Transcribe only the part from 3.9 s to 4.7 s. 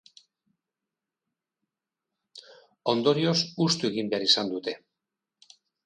egin behar izan